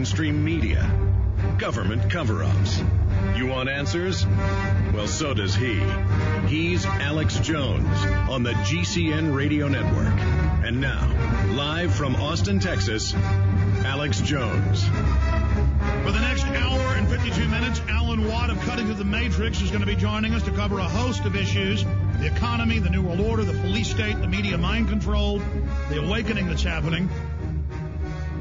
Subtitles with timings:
[0.00, 0.90] mainstream media,
[1.58, 2.82] government cover ups.
[3.36, 4.24] You want answers?
[4.94, 5.78] Well, so does he.
[6.46, 7.86] He's Alex Jones
[8.30, 10.18] on the GCN Radio Network.
[10.64, 11.06] And now,
[11.52, 13.12] live from Austin, Texas,
[13.84, 14.84] Alex Jones.
[14.84, 19.68] For the next hour and 52 minutes, Alan Watt of Cutting to the Matrix is
[19.68, 21.84] going to be joining us to cover a host of issues
[22.20, 25.40] the economy, the New World Order, the police state, the media mind control,
[25.88, 27.08] the awakening that's happening.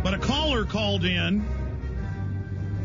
[0.02, 1.46] But a caller called in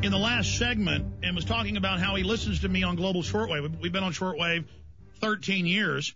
[0.02, 3.22] in the last segment and was talking about how he listens to me on Global
[3.22, 3.78] Shortwave.
[3.80, 4.64] We've been on Shortwave
[5.20, 6.12] 13 years,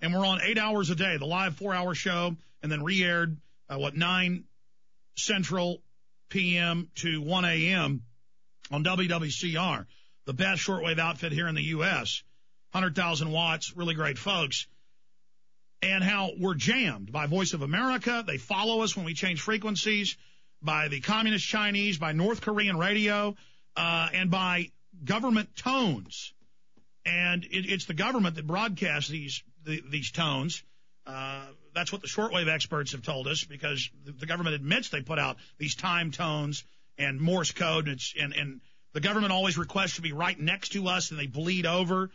[0.00, 3.00] and we're on eight hours a day, the live four hour show, and then re
[3.00, 3.36] aired,
[3.68, 4.42] uh, what, 9
[5.14, 5.82] Central
[6.30, 6.88] p.m.
[6.96, 8.02] to 1 a.m.
[8.72, 9.86] on WWCR,
[10.26, 12.24] the best shortwave outfit here in the U.S.
[12.72, 14.66] 100,000 watts, really great folks.
[15.80, 18.24] And how we're jammed by Voice of America.
[18.26, 20.16] They follow us when we change frequencies
[20.62, 23.36] by the communist Chinese, by North Korean radio,
[23.76, 24.70] uh, and by
[25.04, 26.32] government tones.
[27.06, 30.62] And it, it's the government that broadcasts these the, these tones.
[31.06, 35.02] Uh, that's what the shortwave experts have told us because the, the government admits they
[35.02, 36.64] put out these time tones
[36.98, 38.60] and Morse code, and, and and
[38.92, 42.10] the government always requests to be right next to us, and they bleed over.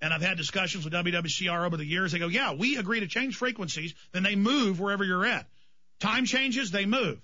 [0.00, 2.12] And I've had discussions with WWCR over the years.
[2.12, 5.46] They go, yeah, we agree to change frequencies, then they move wherever you're at.
[6.00, 7.20] Time changes, they move.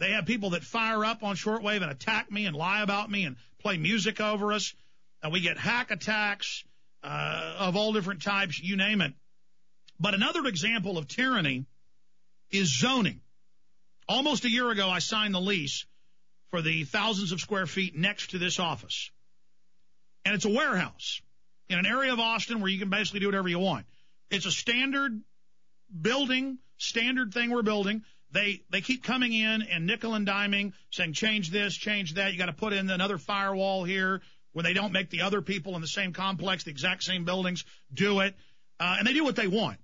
[0.00, 3.24] They have people that fire up on shortwave and attack me and lie about me
[3.24, 4.74] and play music over us.
[5.22, 6.64] And we get hack attacks
[7.04, 9.12] uh, of all different types, you name it.
[10.00, 11.66] But another example of tyranny
[12.50, 13.20] is zoning.
[14.08, 15.84] Almost a year ago, I signed the lease
[16.50, 19.10] for the thousands of square feet next to this office.
[20.24, 21.20] And it's a warehouse
[21.68, 23.84] in an area of Austin where you can basically do whatever you want.
[24.30, 25.20] It's a standard
[26.00, 28.02] building, standard thing we're building.
[28.32, 32.32] They they keep coming in and nickel and diming, saying change this, change that.
[32.32, 34.22] You got to put in another firewall here.
[34.52, 37.64] When they don't make the other people in the same complex, the exact same buildings,
[37.94, 38.34] do it,
[38.80, 39.78] uh, and they do what they want.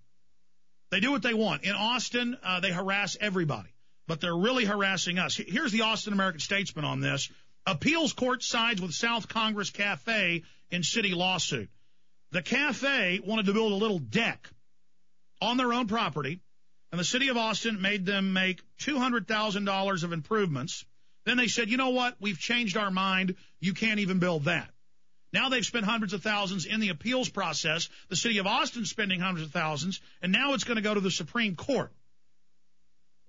[0.90, 1.62] They do what they want.
[1.62, 3.68] In Austin, uh, they harass everybody,
[4.08, 5.36] but they're really harassing us.
[5.36, 7.30] Here's the Austin American Statesman on this.
[7.64, 11.68] Appeals court sides with South Congress Cafe in city lawsuit.
[12.32, 14.48] The cafe wanted to build a little deck
[15.40, 16.40] on their own property
[16.92, 20.84] and the city of Austin made them make $200,000 of improvements.
[21.24, 22.16] Then they said, you know what?
[22.20, 23.34] We've changed our mind.
[23.60, 24.70] You can't even build that.
[25.32, 27.88] Now they've spent hundreds of thousands in the appeals process.
[28.08, 31.00] The city of Austin spending hundreds of thousands, and now it's going to go to
[31.00, 31.92] the Supreme Court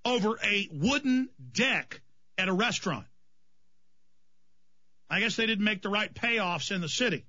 [0.06, 2.02] over a wooden deck
[2.38, 3.06] at a restaurant.
[5.10, 7.26] I guess they didn't make the right payoffs in the city.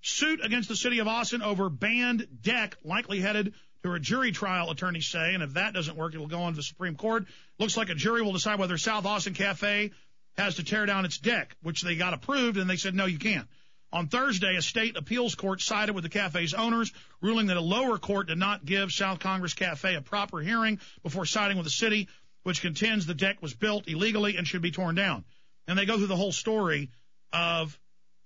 [0.00, 4.70] Suit against the city of Austin over banned deck likely headed to a jury trial,
[4.70, 7.26] attorneys say, and if that doesn't work, it will go on to the Supreme Court.
[7.58, 9.90] Looks like a jury will decide whether South Austin Cafe
[10.36, 13.18] has to tear down its deck, which they got approved, and they said, no, you
[13.18, 13.46] can't.
[13.90, 17.98] On Thursday, a state appeals court sided with the cafe's owners, ruling that a lower
[17.98, 22.08] court did not give South Congress Cafe a proper hearing before siding with the city,
[22.42, 25.24] which contends the deck was built illegally and should be torn down.
[25.66, 26.90] And they go through the whole story
[27.32, 27.78] of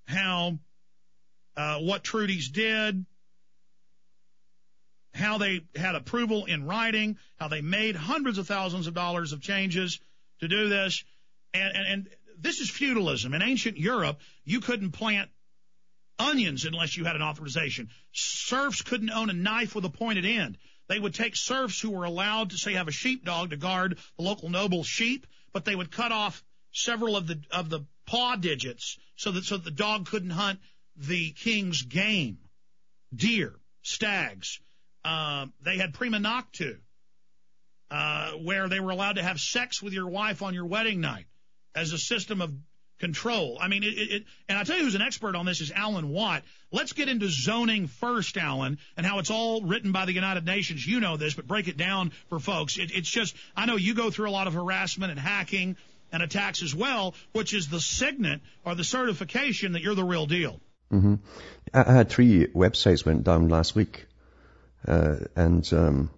[0.06, 0.58] how
[1.56, 3.04] uh, what Trudy's did,
[5.14, 9.40] how they had approval in writing, how they made hundreds of thousands of dollars of
[9.40, 10.00] changes
[10.40, 11.04] to do this.
[11.54, 12.08] And, and, and
[12.38, 13.34] this is feudalism.
[13.34, 15.30] In ancient Europe, you couldn't plant
[16.18, 17.90] onions unless you had an authorization.
[18.12, 20.58] Serfs couldn't own a knife with a pointed end.
[20.88, 24.22] They would take serfs who were allowed to say have a sheepdog to guard the
[24.22, 26.42] local noble sheep, but they would cut off
[26.72, 30.58] several of the of the paw digits so that so that the dog couldn't hunt
[30.96, 32.38] the king's game,
[33.14, 34.60] deer, stags,
[35.04, 36.78] uh, they had prima nocte,
[37.90, 41.26] uh, where they were allowed to have sex with your wife on your wedding night
[41.74, 42.52] as a system of
[42.98, 43.58] control.
[43.60, 46.08] I mean, it, it, and I tell you who's an expert on this is Alan
[46.08, 46.44] Watt.
[46.70, 50.86] Let's get into zoning first, Alan, and how it's all written by the United Nations.
[50.86, 52.78] You know this, but break it down for folks.
[52.78, 55.76] It, it's just, I know you go through a lot of harassment and hacking
[56.12, 60.26] and attacks as well, which is the signet or the certification that you're the real
[60.26, 60.60] deal.
[60.92, 61.14] Mm-hmm.
[61.74, 64.06] I had three websites went down last week.
[64.86, 66.10] Uh, and um,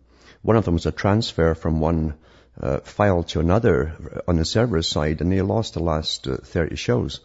[0.42, 2.14] one of them was a transfer from one
[2.60, 6.76] uh, file to another on the server side, and they lost the last uh, 30
[6.76, 7.20] shows.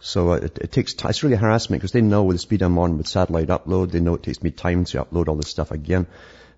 [0.00, 1.10] So uh, it, it, takes time.
[1.10, 4.00] It's really harassment because they know with the speed I'm on with satellite upload, they
[4.00, 6.06] know it takes me time to upload all this stuff again.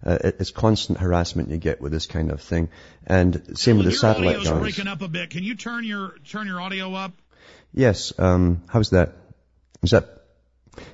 [0.04, 2.68] Uh, it, it's constant harassment you get with this kind of thing.
[3.06, 4.46] And same with the satellite guys.
[4.46, 5.30] Your breaking up a bit.
[5.30, 7.12] Can you turn your turn your audio up?
[7.72, 8.12] Yes.
[8.18, 9.14] Um, how's that?
[9.82, 10.19] Is that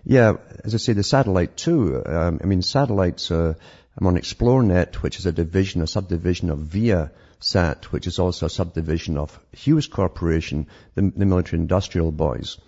[0.05, 0.35] yeah,
[0.65, 2.03] as I say, the satellite too.
[2.05, 3.55] Um, I mean, satellites uh,
[3.99, 8.51] I'm on Xplornet, which is a division, a subdivision of Viasat, which is also a
[8.51, 12.59] subdivision of Hughes Corporation, the, the military industrial boys.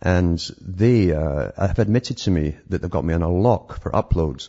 [0.00, 3.90] And they uh, have admitted to me that they've got me on a lock for
[3.90, 4.48] uploads.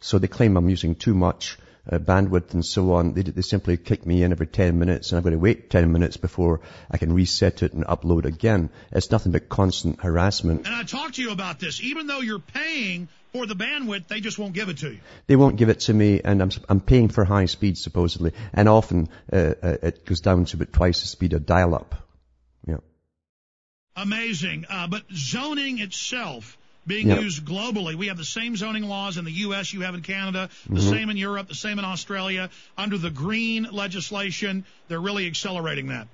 [0.00, 1.58] So they claim I'm using too much
[1.90, 3.14] uh, bandwidth and so on.
[3.14, 5.92] They, they simply kick me in every 10 minutes and I've got to wait 10
[5.92, 6.60] minutes before
[6.90, 8.70] I can reset it and upload again.
[8.92, 10.66] It's nothing but constant harassment.
[10.66, 11.80] And I talked to you about this.
[11.82, 15.00] Even though you're paying for the bandwidth, they just won't give it to you.
[15.26, 18.32] They won't give it to me and I'm, I'm paying for high speed supposedly.
[18.52, 21.94] And often uh, uh, it goes down to about twice the speed of dial-up.
[22.66, 22.78] Yeah.
[23.96, 24.66] Amazing.
[24.68, 26.56] Uh, but zoning itself
[26.86, 27.20] being yep.
[27.20, 27.94] used globally.
[27.94, 29.72] We have the same zoning laws in the U.S.
[29.72, 30.90] you have in Canada, the mm-hmm.
[30.90, 32.50] same in Europe, the same in Australia.
[32.76, 36.08] Under the green legislation, they're really accelerating that.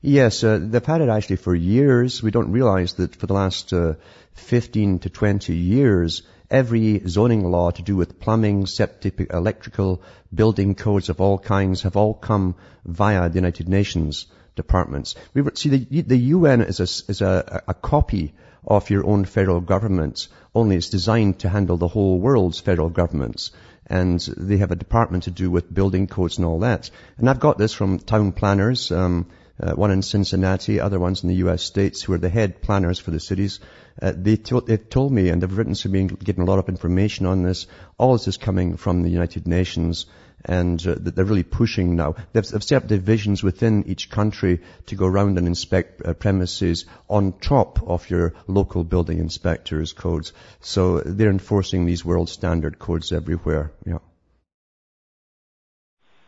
[0.00, 2.22] Yes, uh, they've had it actually for years.
[2.22, 3.94] We don't realize that for the last uh,
[4.34, 10.02] 15 to 20 years, every zoning law to do with plumbing, septic, electrical,
[10.34, 12.54] building codes of all kinds have all come
[12.84, 15.14] via the United Nations departments.
[15.34, 18.34] We see the, the UN is a, is a, a copy
[18.66, 23.50] of your own federal government, only it's designed to handle the whole world's federal governments.
[23.86, 26.90] And they have a department to do with building codes and all that.
[27.18, 29.26] And I've got this from town planners, um,
[29.62, 31.62] uh, one in Cincinnati, other ones in the U.S.
[31.62, 33.60] states who are the head planners for the cities.
[34.00, 36.68] Uh, they to- they've told me, and they've written to me, getting a lot of
[36.68, 37.66] information on this.
[37.98, 40.06] All this is coming from the United Nations
[40.44, 42.16] and uh, they're really pushing now.
[42.32, 46.84] They've, they've, set up divisions within each country to go around and inspect uh, premises
[47.08, 50.32] on top of your local building inspectors codes.
[50.60, 53.72] So they're enforcing these world standard codes everywhere.
[53.86, 53.98] Yeah.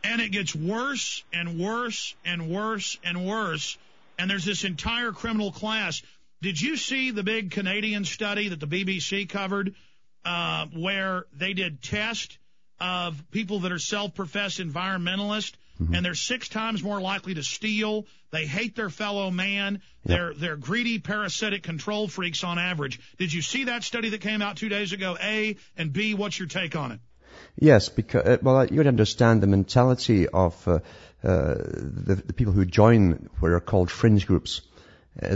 [0.04, 3.78] And it gets worse and worse and worse and worse.
[4.18, 6.02] And there's this entire criminal class.
[6.42, 9.74] Did you see the big Canadian study that the BBC covered,
[10.24, 12.38] uh, where they did tests
[12.80, 15.94] of people that are self-professed environmentalists, mm-hmm.
[15.94, 18.06] and they're six times more likely to steal.
[18.30, 19.74] They hate their fellow man.
[19.74, 19.80] Yep.
[20.04, 23.00] They're they're greedy, parasitic control freaks on average.
[23.16, 25.16] Did you see that study that came out two days ago?
[25.20, 26.14] A and B.
[26.14, 27.00] What's your take on it?
[27.58, 30.80] Yes, because uh, well, you would understand the mentality of uh,
[31.22, 34.60] uh, the, the people who join what are called fringe groups.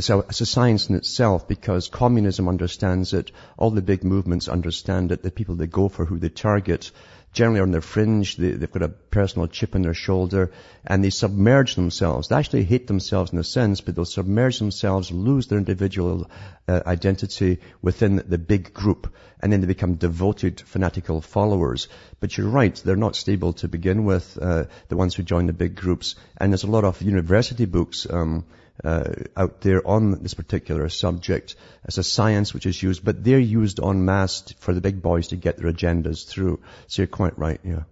[0.00, 3.31] So a, it's a, science in itself because communism understands it.
[3.56, 5.23] All the big movements understand it.
[5.23, 6.91] The people they go for, who they target,
[7.33, 10.51] generally on their fringe, they, have got a personal chip on their shoulder,
[10.85, 12.29] and they submerge themselves.
[12.29, 16.31] They actually hate themselves in a sense, but they'll submerge themselves, lose their individual
[16.67, 21.89] uh, identity within the big group, and then they become devoted, fanatical followers.
[22.21, 25.53] But you're right, they're not stable to begin with, uh, the ones who join the
[25.53, 26.15] big groups.
[26.39, 28.45] And there's a lot of university books, um,
[28.85, 33.39] uh, out there on this particular subject as a science which is used, but they're
[33.39, 36.61] used en masse for the big boys to get their agendas through.
[36.87, 37.83] So you're quite right, yeah.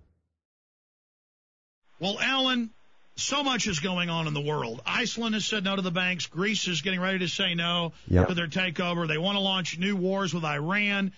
[1.99, 2.71] Well, Alan,
[3.17, 4.83] so much is going on in the world.
[4.85, 6.27] Iceland has said no to the banks.
[6.27, 8.29] Greece is getting ready to say no yep.
[8.29, 9.09] to their takeover.
[9.09, 11.13] They want to launch new wars with Iran.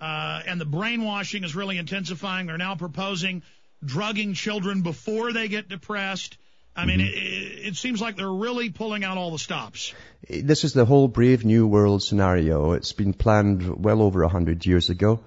[0.00, 2.46] Uh, and the brainwashing is really intensifying.
[2.46, 3.42] They're now proposing
[3.84, 6.38] drugging children before they get depressed.
[6.74, 7.08] I mean, mm-hmm.
[7.08, 9.92] it, it, seems like they're really pulling out all the stops.
[10.28, 12.72] This is the whole Brave New World scenario.
[12.72, 15.20] It's been planned well over a hundred years ago.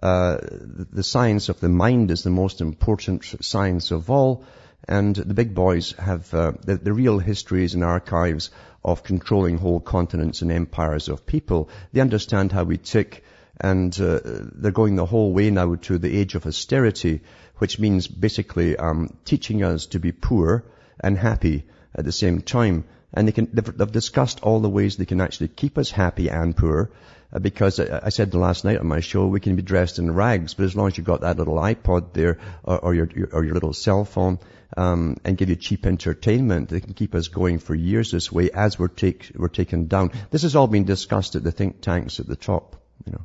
[0.00, 4.44] Uh, the science of the mind is the most important science of all,
[4.86, 8.50] and the big boys have uh, the, the, real histories and archives
[8.84, 11.68] of controlling whole continents and empires of people.
[11.92, 13.24] They understand how we tick,
[13.60, 17.22] and uh, they're going the whole way now to the age of austerity,
[17.56, 20.64] which means basically um, teaching us to be poor
[21.00, 22.84] and happy at the same time.
[23.12, 26.28] And they can, they've, they've discussed all the ways they can actually keep us happy
[26.28, 26.90] and poor.
[27.32, 29.98] Uh, because I, I said the last night on my show, we can be dressed
[29.98, 33.08] in rags, but as long as you've got that little iPod there, or, or your,
[33.14, 34.38] your, or your little cell phone,
[34.76, 38.50] um, and give you cheap entertainment, they can keep us going for years this way
[38.50, 40.12] as we're take, we're taken down.
[40.30, 43.24] This has all been discussed at the think tanks at the top, you know.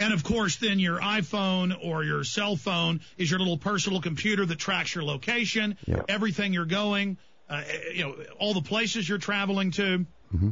[0.00, 4.46] And of course, then your iPhone or your cell phone is your little personal computer
[4.46, 5.76] that tracks your location,
[6.08, 7.62] everything you're going, uh,
[7.94, 10.06] you know, all the places you're traveling to.
[10.34, 10.50] Mm-hmm.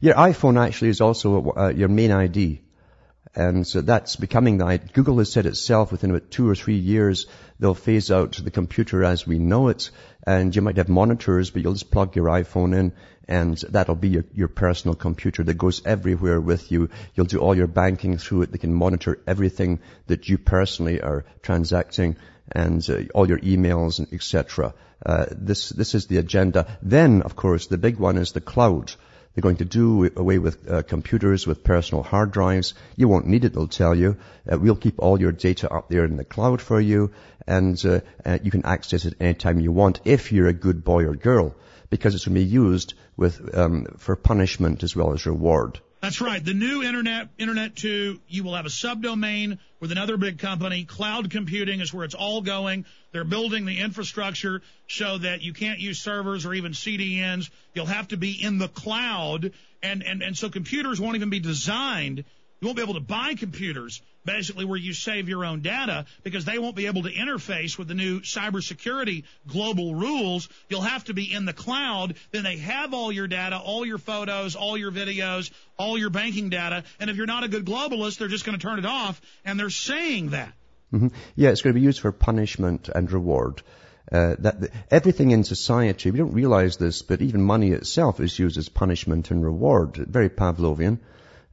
[0.00, 2.60] Your iPhone actually is also uh, your main ID.
[3.34, 7.26] And so that's becoming the, Google has said itself within about two or three years,
[7.58, 9.90] they'll phase out the computer as we know it.
[10.26, 12.92] And you might have monitors, but you'll just plug your iPhone in
[13.28, 16.90] and that'll be your, your personal computer that goes everywhere with you.
[17.14, 18.52] You'll do all your banking through it.
[18.52, 22.16] They can monitor everything that you personally are transacting
[22.50, 24.74] and uh, all your emails and etc.
[25.04, 26.78] Uh, this this is the agenda.
[26.82, 28.92] Then, of course, the big one is the cloud.
[29.34, 32.74] They're going to do away with uh, computers with personal hard drives.
[32.96, 34.18] You won't need it, they'll tell you.
[34.50, 37.12] Uh, we'll keep all your data up there in the cloud for you,
[37.46, 41.04] and uh, uh you can access it anytime you want if you're a good boy
[41.04, 41.54] or girl,
[41.92, 45.78] because it's going to be used with um, for punishment as well as reward.
[46.00, 46.42] That's right.
[46.42, 50.84] The new internet, Internet 2, you will have a subdomain with another big company.
[50.84, 52.86] Cloud computing is where it's all going.
[53.12, 57.50] They're building the infrastructure so that you can't use servers or even CDNs.
[57.74, 59.52] You'll have to be in the cloud.
[59.82, 62.24] And, and, and so computers won't even be designed
[62.62, 66.44] you won't be able to buy computers, basically, where you save your own data because
[66.44, 70.48] they won't be able to interface with the new cybersecurity global rules.
[70.68, 72.16] You'll have to be in the cloud.
[72.30, 76.50] Then they have all your data, all your photos, all your videos, all your banking
[76.50, 76.84] data.
[77.00, 79.20] And if you're not a good globalist, they're just going to turn it off.
[79.44, 80.52] And they're saying that.
[80.92, 81.08] Mm-hmm.
[81.36, 83.62] Yeah, it's going to be used for punishment and reward.
[84.10, 88.38] Uh, that the, everything in society, we don't realize this, but even money itself is
[88.38, 89.96] used as punishment and reward.
[89.96, 90.98] Very Pavlovian.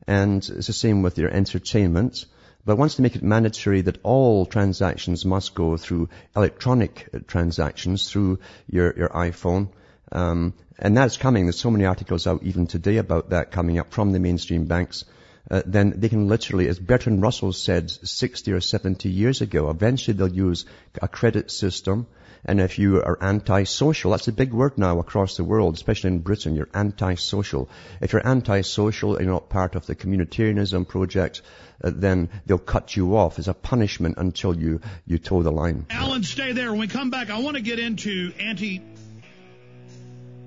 [0.07, 2.25] And it's the same with your entertainment.
[2.65, 8.09] But wants to make it mandatory that all transactions must go through electronic uh, transactions
[8.09, 8.39] through
[8.69, 9.69] your, your iPhone,
[10.11, 11.45] um, and that's coming.
[11.45, 15.05] There's so many articles out even today about that coming up from the mainstream banks.
[15.49, 20.15] Uh, then they can literally, as Bertrand Russell said 60 or 70 years ago, eventually
[20.15, 20.65] they'll use
[21.01, 22.07] a credit system
[22.45, 26.19] and if you are antisocial, that's a big word now across the world, especially in
[26.19, 27.69] Britain, you're antisocial.
[28.01, 31.41] If you're antisocial and you're not part of the communitarianism project,
[31.83, 35.85] uh, then they'll cut you off as a punishment until you, you toe the line.
[35.89, 36.71] Alan, stay there.
[36.71, 38.81] When we come back, I want to get into anti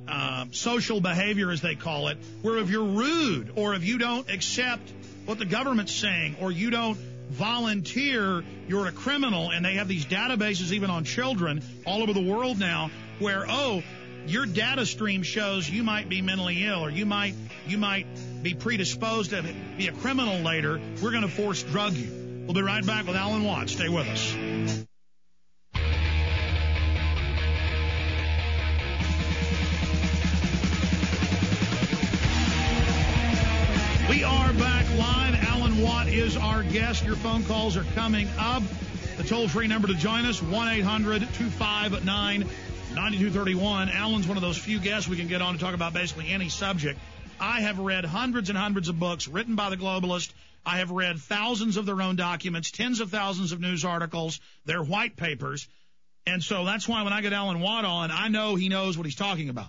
[0.09, 4.29] uh, social behavior, as they call it, where if you're rude or if you don't
[4.31, 4.93] accept
[5.25, 6.99] what the government's saying or you don't
[7.33, 9.51] volunteer, you're a criminal.
[9.51, 13.83] And they have these databases even on children all over the world now where, oh,
[14.27, 17.35] your data stream shows you might be mentally ill or you might,
[17.67, 18.07] you might
[18.43, 19.43] be predisposed to
[19.77, 20.81] be a criminal later.
[21.03, 22.45] We're going to force drug you.
[22.45, 23.73] We'll be right back with Alan Watts.
[23.73, 24.35] Stay with us.
[34.11, 34.72] We are back
[35.93, 37.05] Watt is our guest.
[37.05, 38.63] Your phone calls are coming up.
[39.19, 43.91] The toll free number to join us 1 800 259 9231.
[43.91, 46.49] Alan's one of those few guests we can get on to talk about basically any
[46.49, 46.99] subject.
[47.39, 50.33] I have read hundreds and hundreds of books written by the globalist.
[50.65, 54.83] I have read thousands of their own documents, tens of thousands of news articles, their
[54.83, 55.69] white papers.
[56.27, 59.05] And so that's why when I get Alan Watt on, I know he knows what
[59.05, 59.69] he's talking about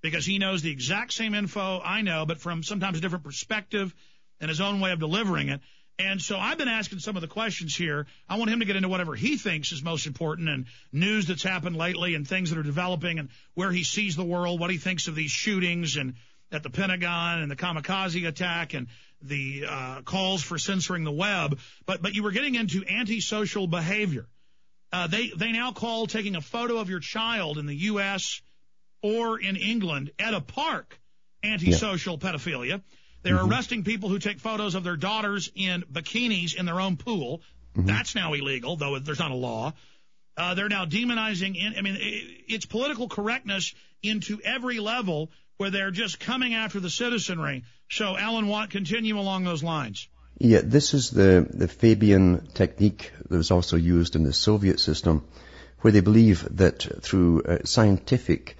[0.00, 3.92] because he knows the exact same info I know, but from sometimes a different perspective
[4.40, 5.60] and his own way of delivering it.
[5.98, 8.06] And so I've been asking some of the questions here.
[8.28, 11.42] I want him to get into whatever he thinks is most important and news that's
[11.42, 14.76] happened lately and things that are developing and where he sees the world, what he
[14.76, 16.14] thinks of these shootings and
[16.52, 18.88] at the Pentagon and the kamikaze attack and
[19.22, 21.58] the uh, calls for censoring the web.
[21.86, 24.26] But but you were getting into antisocial behavior.
[24.92, 28.42] Uh, they they now call taking a photo of your child in the U.S
[29.02, 30.98] or in England at a park
[31.44, 32.30] antisocial yeah.
[32.30, 32.82] pedophilia.
[33.26, 33.50] They're mm-hmm.
[33.50, 37.42] arresting people who take photos of their daughters in bikinis in their own pool.
[37.76, 37.88] Mm-hmm.
[37.88, 39.72] That's now illegal, though there's not a law.
[40.36, 41.56] Uh, they're now demonizing.
[41.56, 46.78] In, I mean, it, it's political correctness into every level where they're just coming after
[46.78, 47.64] the citizenry.
[47.90, 50.06] So, Alan Watt, continue along those lines.
[50.38, 55.24] Yeah, this is the, the Fabian technique that was also used in the Soviet system,
[55.80, 58.56] where they believe that through uh, scientific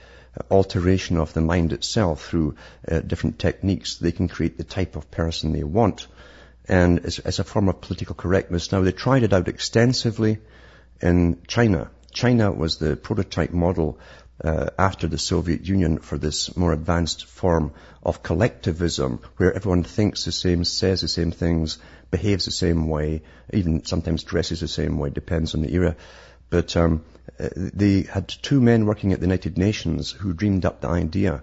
[0.50, 2.56] alteration of the mind itself through
[2.88, 6.06] uh, different techniques, they can create the type of person they want.
[6.68, 10.38] And as, a form of political correctness, now they tried it out extensively
[11.00, 11.90] in China.
[12.12, 13.98] China was the prototype model
[14.42, 20.24] uh, after the Soviet Union for this more advanced form of collectivism, where everyone thinks
[20.24, 21.78] the same, says the same things,
[22.10, 25.96] behaves the same way, even sometimes dresses the same way, depends on the era.
[26.50, 27.04] But um,
[27.38, 31.42] uh, they had two men working at the United Nations who dreamed up the idea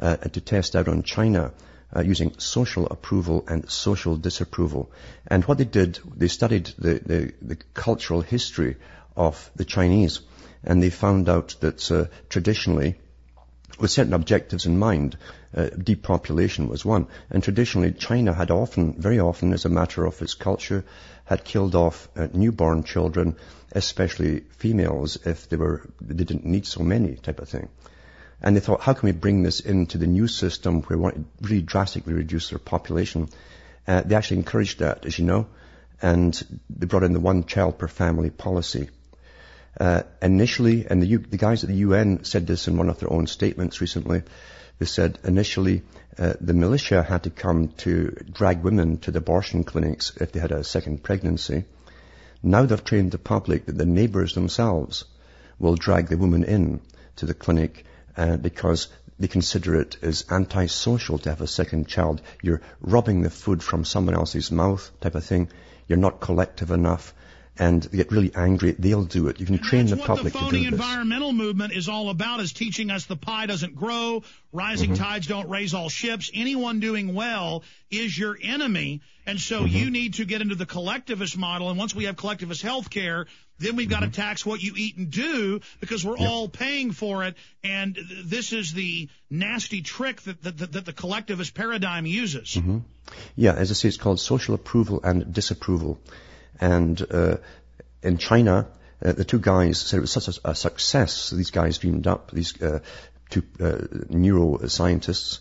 [0.00, 1.52] uh, to test out on China
[1.94, 4.90] uh, using social approval and social disapproval.
[5.26, 8.76] And what they did, they studied the, the, the cultural history
[9.16, 10.20] of the Chinese,
[10.64, 12.96] and they found out that uh, traditionally,
[13.78, 15.16] with certain objectives in mind,
[15.56, 17.06] uh, depopulation was one.
[17.30, 20.84] And traditionally, China had often, very often, as a matter of its culture,
[21.24, 23.36] had killed off uh, newborn children,
[23.72, 27.68] especially females, if they were they didn't need so many, type of thing.
[28.42, 31.16] And they thought, how can we bring this into the new system where we want
[31.16, 33.28] to really drastically reduce their population?
[33.86, 35.46] Uh, they actually encouraged that, as you know,
[36.02, 38.90] and they brought in the one child per family policy.
[39.78, 43.00] Uh, initially, and the, U, the guys at the UN said this in one of
[43.00, 44.22] their own statements recently,
[44.78, 45.82] They said initially
[46.18, 50.40] uh, the militia had to come to drag women to the abortion clinics if they
[50.40, 51.64] had a second pregnancy.
[52.42, 55.04] Now they've trained the public that the neighbours themselves
[55.60, 56.80] will drag the woman in
[57.16, 57.84] to the clinic
[58.16, 58.88] uh, because
[59.18, 62.20] they consider it as antisocial to have a second child.
[62.42, 65.50] You're robbing the food from someone else's mouth type of thing.
[65.86, 67.14] You're not collective enough
[67.58, 69.38] and they get really angry, they'll do it.
[69.38, 70.52] You can and train the public to do this.
[70.52, 74.90] what the environmental movement is all about is teaching us the pie doesn't grow, rising
[74.90, 75.02] mm-hmm.
[75.02, 76.30] tides don't raise all ships.
[76.34, 79.02] Anyone doing well is your enemy.
[79.26, 79.76] And so mm-hmm.
[79.76, 81.70] you need to get into the collectivist model.
[81.70, 83.26] And once we have collectivist health care,
[83.58, 84.20] then we've got to mm-hmm.
[84.20, 86.28] tax what you eat and do because we're yep.
[86.28, 87.36] all paying for it.
[87.62, 92.56] And this is the nasty trick that, that, that the collectivist paradigm uses.
[92.56, 92.78] Mm-hmm.
[93.36, 96.00] Yeah, as I say, it's called social approval and disapproval.
[96.64, 97.36] And uh,
[98.02, 98.66] in China,
[99.04, 101.30] uh, the two guys said it was such a, a success.
[101.30, 102.78] These guys dreamed up, these uh,
[103.28, 105.40] two uh, neuroscientists,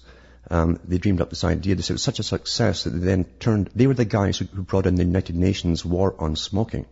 [0.51, 1.75] um, they dreamed up this idea.
[1.75, 4.37] They said it was such a success that they then turned, they were the guys
[4.37, 6.85] who, who brought in the United Nations war on smoking.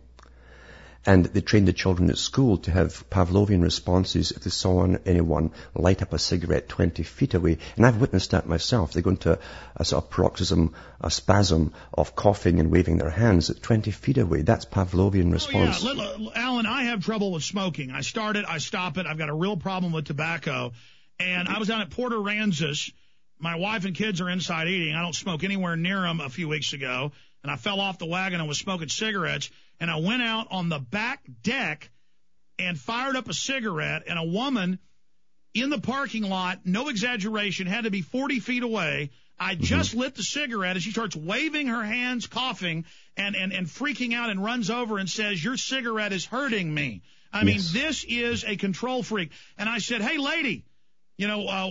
[1.04, 5.50] And they trained the children at school to have Pavlovian responses if they saw anyone
[5.74, 7.58] light up a cigarette 20 feet away.
[7.76, 8.92] And I've witnessed that myself.
[8.92, 9.38] They go into a,
[9.76, 14.18] a sort of paroxysm, a spasm of coughing and waving their hands at 20 feet
[14.18, 14.42] away.
[14.42, 15.84] That's Pavlovian response.
[15.84, 16.30] Oh, yeah.
[16.36, 17.90] Alan, I have trouble with smoking.
[17.90, 19.06] I start it, I stop it.
[19.06, 20.72] I've got a real problem with tobacco.
[21.18, 22.92] And I was down at Port Aransas.
[23.40, 24.94] My wife and kids are inside eating.
[24.94, 27.10] I don't smoke anywhere near them a few weeks ago.
[27.42, 29.50] And I fell off the wagon and was smoking cigarettes
[29.82, 31.90] and I went out on the back deck
[32.56, 34.78] and fired up a cigarette, and a woman
[35.54, 39.10] in the parking lot, no exaggeration, had to be 40 feet away.
[39.40, 39.64] I mm-hmm.
[39.64, 42.84] just lit the cigarette and she starts waving her hands, coughing
[43.16, 47.02] and, and, and freaking out and runs over and says, your cigarette is hurting me.
[47.32, 47.44] I yes.
[47.74, 49.32] mean, this is a control freak.
[49.58, 50.64] And I said, Hey lady,
[51.16, 51.70] you know, uh,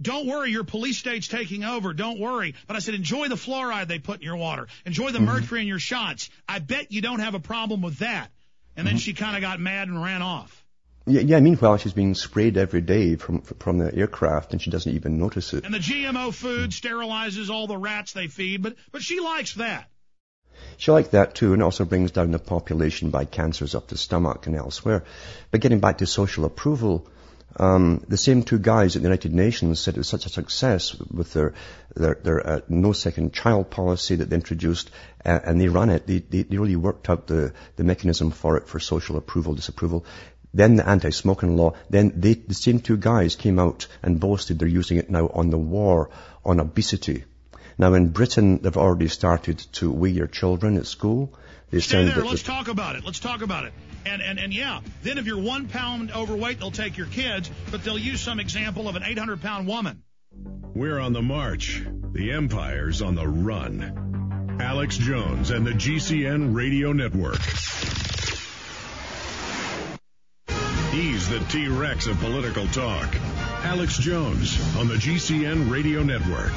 [0.00, 1.92] don't worry, your police state's taking over.
[1.92, 2.54] Don't worry.
[2.66, 4.66] But I said, enjoy the fluoride they put in your water.
[4.84, 5.26] Enjoy the mm-hmm.
[5.26, 6.28] mercury in your shots.
[6.48, 8.30] I bet you don't have a problem with that.
[8.76, 9.00] And then mm-hmm.
[9.00, 10.64] she kind of got mad and ran off.
[11.06, 14.92] Yeah, yeah, meanwhile, she's being sprayed every day from, from the aircraft and she doesn't
[14.92, 15.64] even notice it.
[15.64, 19.88] And the GMO food sterilizes all the rats they feed, but, but she likes that.
[20.76, 24.46] She liked that too and also brings down the population by cancers of the stomach
[24.46, 25.04] and elsewhere.
[25.50, 27.06] But getting back to social approval,
[27.56, 30.94] um, the same two guys at the United Nations said it was such a success
[30.94, 31.54] with their
[31.94, 34.90] their, their uh, no second child policy that they introduced,
[35.24, 36.06] uh, and they ran it.
[36.06, 40.04] They, they, they really worked out the the mechanism for it for social approval, disapproval.
[40.52, 41.74] Then the anti-smoking law.
[41.90, 45.50] Then they, the same two guys came out and boasted they're using it now on
[45.50, 46.10] the war
[46.44, 47.24] on obesity.
[47.78, 51.32] Now in Britain, they've already started to weigh your children at school.
[51.78, 52.24] Stay there.
[52.24, 53.04] Let's talk about it.
[53.04, 53.72] Let's talk about it.
[54.04, 57.84] And, and, and yeah, then if you're one pound overweight, they'll take your kids, but
[57.84, 60.02] they'll use some example of an 800 pound woman.
[60.74, 61.82] We're on the march.
[62.12, 64.58] The empire's on the run.
[64.60, 67.40] Alex Jones and the GCN Radio Network.
[70.92, 73.14] He's the T Rex of political talk.
[73.64, 76.52] Alex Jones on the GCN Radio Network.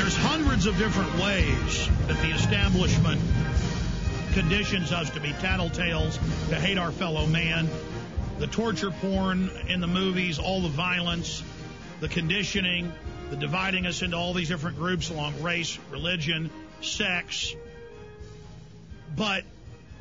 [0.00, 3.20] There's hundreds of different ways that the establishment
[4.32, 6.14] conditions us to be tattletales,
[6.48, 7.68] to hate our fellow man.
[8.38, 11.42] The torture porn in the movies, all the violence,
[12.00, 12.90] the conditioning,
[13.28, 16.48] the dividing us into all these different groups along race, religion,
[16.80, 17.54] sex.
[19.14, 19.44] But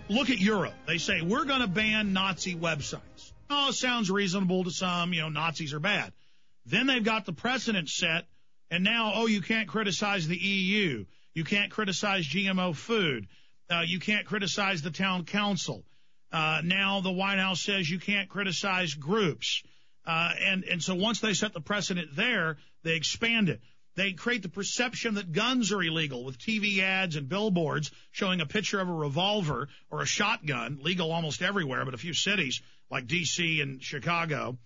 [0.07, 0.75] look at Europe.
[0.87, 3.33] They say, we're going to ban Nazi websites.
[3.49, 5.11] Oh, sounds reasonable to some.
[5.11, 6.13] You know, Nazis are bad.
[6.65, 8.27] Then they've got the precedent set,
[8.71, 11.05] and now, oh, you can't criticize the EU.
[11.33, 13.27] You can't criticize GMO food.
[13.69, 15.83] Uh, you can't criticize the town council.
[16.31, 19.63] Uh, now the White House says you can't criticize groups.
[20.05, 23.61] Uh, and, and so once they set the precedent there, they expand it.
[23.95, 28.45] They create the perception that guns are illegal with TV ads and billboards showing a
[28.45, 33.07] picture of a revolver or a shotgun, legal almost everywhere, but a few cities like
[33.07, 34.57] DC and Chicago.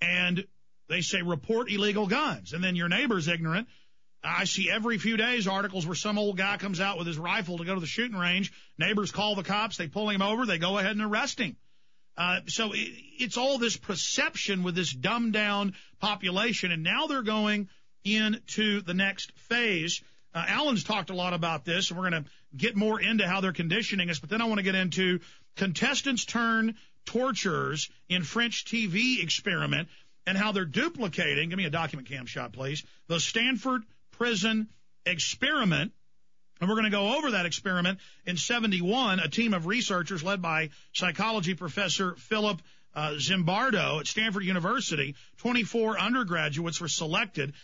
[0.00, 0.46] And
[0.92, 2.52] they say report illegal guns.
[2.52, 3.66] And then your neighbor's ignorant
[4.24, 7.58] I see every few days articles where some old guy comes out with his rifle
[7.58, 8.52] to go to the shooting range.
[8.78, 9.76] Neighbors call the cops.
[9.76, 10.46] They pull him over.
[10.46, 11.56] They go ahead and arrest him.
[12.16, 16.70] Uh, so it, it's all this perception with this dumbed down population.
[16.70, 17.68] And now they're going
[18.04, 20.02] into the next phase.
[20.34, 23.40] Uh, Alan's talked a lot about this, and we're going to get more into how
[23.40, 24.20] they're conditioning us.
[24.20, 25.18] But then I want to get into
[25.56, 26.76] contestants turn
[27.06, 29.88] torturers in French TV experiment
[30.26, 31.48] and how they're duplicating.
[31.48, 32.84] Give me a document cam shot, please.
[33.08, 33.82] The Stanford
[34.12, 34.68] prison
[35.04, 35.92] experiment.
[36.60, 39.18] And we're going to go over that experiment in 71.
[39.18, 42.62] A team of researchers led by psychology professor Philip
[42.94, 47.54] uh, Zimbardo at Stanford University, 24 undergraduates were selected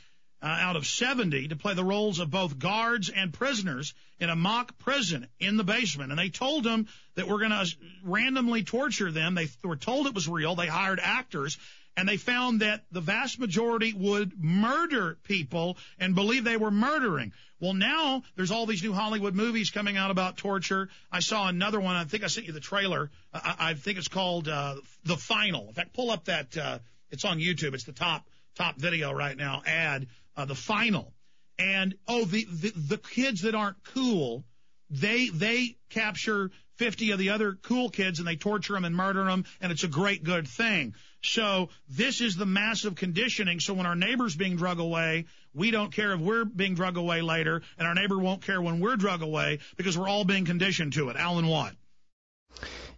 [0.41, 4.37] uh, out of 70 to play the roles of both guards and prisoners in a
[4.37, 6.11] mock prison in the basement.
[6.11, 7.67] And they told them that we're going to
[8.05, 9.35] randomly torture them.
[9.35, 10.55] They were told it was real.
[10.55, 11.59] They hired actors
[11.99, 17.33] and they found that the vast majority would murder people and believe they were murdering.
[17.59, 20.91] Well, now there's all these new Hollywood movies coming out about torture.
[21.11, 21.97] I saw another one.
[21.97, 23.11] I think I sent you the trailer.
[23.35, 25.67] I, I think it's called uh, The Final.
[25.67, 26.57] In fact, pull up that.
[26.57, 26.79] Uh,
[27.11, 27.75] it's on YouTube.
[27.75, 29.63] It's the top top video right now.
[29.67, 30.07] Ad
[30.37, 31.13] uh, The Final.
[31.59, 34.45] And oh, the, the the kids that aren't cool,
[34.89, 39.25] they they capture 50 of the other cool kids and they torture them and murder
[39.25, 40.95] them, and it's a great good thing.
[41.23, 43.61] So this is the massive conditioning.
[43.61, 47.21] So when our neighbor's being drug away, we don't care if we're being drug away
[47.21, 50.93] later, and our neighbor won't care when we're drug away because we're all being conditioned
[50.95, 51.17] to it.
[51.17, 51.75] Alan Watt.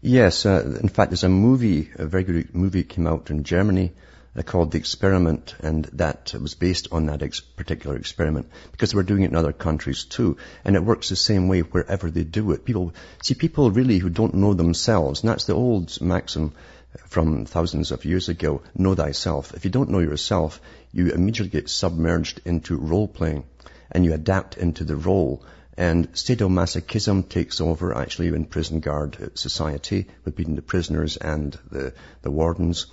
[0.03, 3.93] Yes, uh, in fact, there's a movie, a very good movie came out in Germany
[4.45, 9.03] called The Experiment, and that was based on that ex- particular experiment because they were
[9.03, 12.53] doing it in other countries too, and it works the same way wherever they do
[12.53, 12.65] it.
[12.65, 16.53] People see people really who don't know themselves, and that's the old maxim
[17.07, 19.55] from thousands of years ago, know thyself.
[19.55, 20.61] If you don't know yourself,
[20.93, 23.45] you immediately get submerged into role playing
[23.93, 25.45] and you adapt into the role.
[25.77, 32.31] And sadomasochism takes over actually in prison guard society between the prisoners and the, the
[32.31, 32.87] wardens.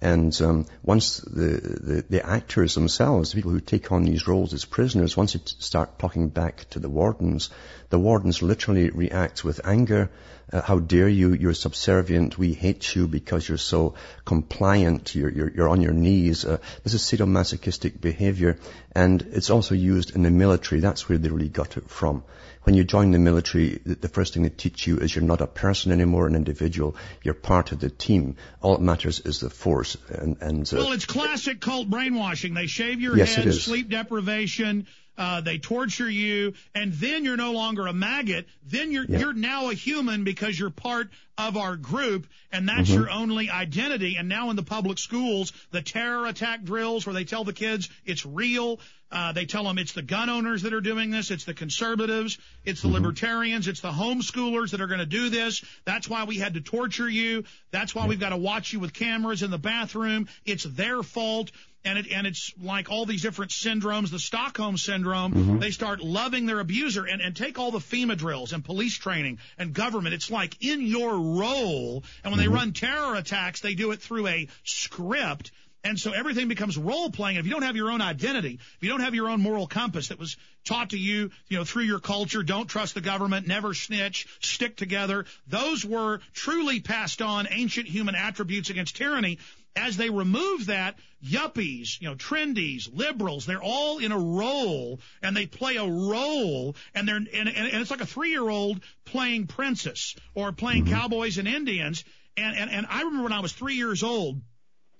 [0.00, 4.52] And um, once the, the, the, actors themselves, the people who take on these roles
[4.52, 7.50] as prisoners, once you start talking back to the wardens,
[7.90, 10.10] the wardens literally react with anger.
[10.52, 11.32] Uh, how dare you?
[11.32, 12.38] You're subservient.
[12.38, 15.14] We hate you because you're so compliant.
[15.14, 16.44] You're, you're, you're on your knees.
[16.44, 18.58] Uh, this is sadomasochistic behavior.
[18.94, 20.80] And it's also used in the military.
[20.80, 22.24] That's where they really got it from
[22.64, 25.46] when you join the military, the first thing they teach you is you're not a
[25.46, 26.96] person anymore, an individual.
[27.22, 28.36] You're part of the team.
[28.62, 29.96] All that matters is the force.
[30.08, 32.54] And, and uh, well, it's classic cult brainwashing.
[32.54, 34.86] They shave your yes, head, sleep deprivation.
[35.16, 38.46] Uh, they torture you, and then you're no longer a maggot.
[38.66, 39.18] Then you're yeah.
[39.18, 43.02] you're now a human because you're part of our group, and that's mm-hmm.
[43.02, 44.16] your only identity.
[44.16, 47.88] And now in the public schools, the terror attack drills where they tell the kids
[48.04, 48.80] it's real.
[49.14, 51.30] Uh, they tell them it's the gun owners that are doing this.
[51.30, 52.36] It's the conservatives.
[52.64, 52.96] It's the mm-hmm.
[52.96, 53.68] libertarians.
[53.68, 55.64] It's the homeschoolers that are going to do this.
[55.84, 57.44] That's why we had to torture you.
[57.70, 60.28] That's why we've got to watch you with cameras in the bathroom.
[60.44, 61.52] It's their fault
[61.84, 65.32] and it and it's like all these different syndromes, the Stockholm syndrome.
[65.32, 65.58] Mm-hmm.
[65.58, 69.38] They start loving their abuser and and take all the FEMA drills and police training
[69.58, 70.14] and government.
[70.14, 72.02] It's like in your role.
[72.24, 72.52] And when mm-hmm.
[72.52, 75.52] they run terror attacks, they do it through a script.
[75.84, 77.36] And so everything becomes role playing.
[77.36, 80.08] If you don't have your own identity, if you don't have your own moral compass
[80.08, 83.74] that was taught to you, you know, through your culture, don't trust the government, never
[83.74, 85.26] snitch, stick together.
[85.46, 89.38] Those were truly passed on ancient human attributes against tyranny
[89.76, 95.36] as they remove that, yuppies, you know, trendies, liberals, they're all in a role and
[95.36, 98.80] they play a role and they're, and, and, and it's like a three year old
[99.04, 100.94] playing princess or playing mm-hmm.
[100.94, 102.04] cowboys and Indians.
[102.36, 104.40] And, and, and I remember when I was three years old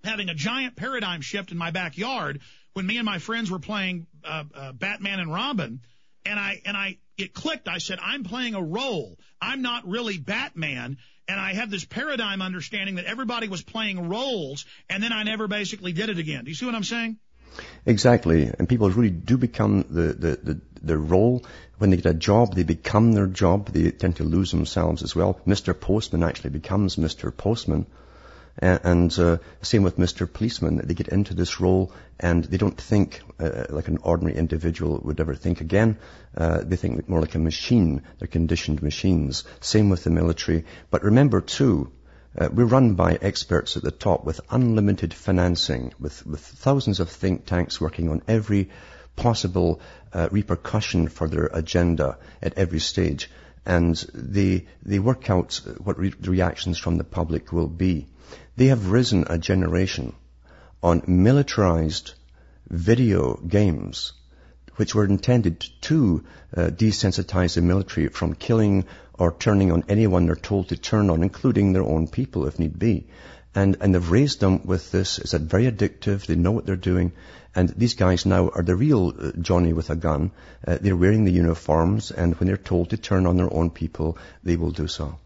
[0.04, 2.40] having a giant paradigm shift in my backyard
[2.72, 5.80] when me and my friends were playing, uh, uh, Batman and Robin.
[6.26, 7.68] And I, and I, it clicked.
[7.68, 9.18] I said, I'm playing a role.
[9.40, 10.96] I'm not really Batman
[11.28, 15.48] and I had this paradigm understanding that everybody was playing roles, and then I never
[15.48, 16.44] basically did it again.
[16.44, 17.18] Do you see what I'm saying?
[17.86, 18.50] Exactly.
[18.58, 21.44] And people really do become the, the, the, the role.
[21.78, 23.68] When they get a job, they become their job.
[23.68, 25.40] They tend to lose themselves as well.
[25.46, 25.78] Mr.
[25.78, 27.34] Postman actually becomes Mr.
[27.34, 27.86] Postman.
[28.58, 30.32] And uh, same with Mr.
[30.32, 30.80] Policeman.
[30.84, 35.18] They get into this role and they don't think uh, like an ordinary individual would
[35.18, 35.98] ever think again.
[36.36, 38.02] Uh, they think more like a machine.
[38.18, 39.44] They're conditioned machines.
[39.60, 40.64] Same with the military.
[40.90, 41.90] But remember too,
[42.38, 47.10] uh, we're run by experts at the top with unlimited financing, with, with thousands of
[47.10, 48.70] think tanks working on every
[49.16, 49.80] possible
[50.12, 53.30] uh, repercussion for their agenda at every stage.
[53.66, 58.06] And they, they work out what re- the reactions from the public will be.
[58.56, 60.12] They have risen a generation
[60.82, 62.12] on militarized
[62.68, 64.12] video games
[64.76, 66.24] which were intended to
[66.56, 68.84] uh, desensitize the military from killing
[69.18, 72.78] or turning on anyone they're told to turn on, including their own people if need
[72.78, 73.06] be.
[73.54, 75.18] And, and they've raised them with this.
[75.18, 76.26] It's very addictive.
[76.26, 77.12] They know what they're doing.
[77.54, 80.32] And these guys now are the real uh, Johnny with a gun.
[80.66, 84.18] Uh, they're wearing the uniforms, and when they're told to turn on their own people,
[84.42, 85.18] they will do so.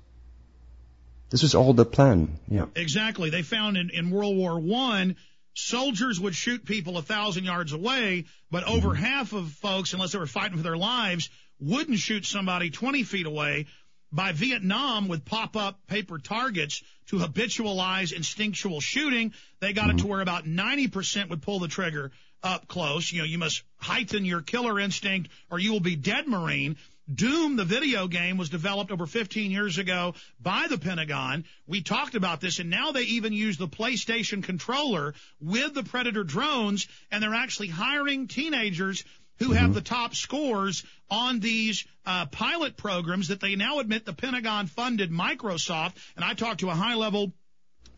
[1.31, 2.38] This was all the plan.
[2.49, 2.67] Yeah.
[2.75, 3.31] Exactly.
[3.31, 5.17] They found in, in World War One,
[5.55, 8.75] soldiers would shoot people a thousand yards away, but mm-hmm.
[8.75, 11.29] over half of folks, unless they were fighting for their lives,
[11.61, 13.67] wouldn't shoot somebody 20 feet away.
[14.11, 19.35] by Vietnam with pop-up paper targets to habitualize instinctual shooting.
[19.61, 19.99] They got mm-hmm.
[19.99, 22.11] it to where about 90% would pull the trigger
[22.43, 23.12] up close.
[23.12, 26.77] You know, you must heighten your killer instinct or you will be dead Marine.
[27.12, 31.44] Doom, the video game, was developed over 15 years ago by the Pentagon.
[31.66, 36.25] We talked about this, and now they even use the PlayStation controller with the Predator
[36.25, 39.05] drones, and they're actually hiring teenagers
[39.38, 39.55] who mm-hmm.
[39.55, 44.66] have the top scores on these uh, pilot programs that they now admit the Pentagon
[44.66, 45.94] funded Microsoft.
[46.16, 47.33] And I talked to a high level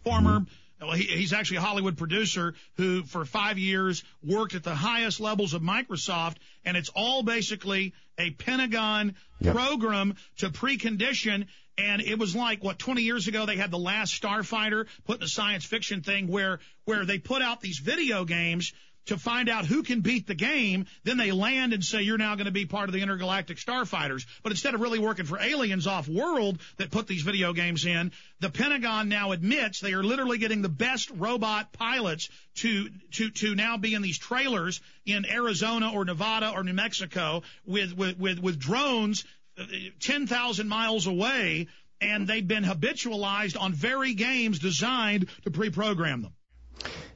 [0.04, 4.62] former mm-hmm well, he, he's actually a Hollywood producer who, for five years, worked at
[4.62, 9.54] the highest levels of Microsoft, and it's all basically a Pentagon yep.
[9.54, 11.46] program to precondition.
[11.78, 15.22] And it was like what 20 years ago they had the last Starfighter put in
[15.22, 18.72] a science fiction thing where where they put out these video games
[19.06, 20.86] to find out who can beat the game.
[21.04, 24.26] Then they land and say, you're now going to be part of the intergalactic starfighters.
[24.42, 28.12] But instead of really working for aliens off world that put these video games in,
[28.40, 33.54] the Pentagon now admits they are literally getting the best robot pilots to, to, to
[33.54, 38.38] now be in these trailers in Arizona or Nevada or New Mexico with, with, with,
[38.38, 39.24] with drones
[39.58, 39.64] uh,
[40.00, 41.68] 10,000 miles away.
[42.02, 46.32] And they've been habitualized on very games designed to pre-program them.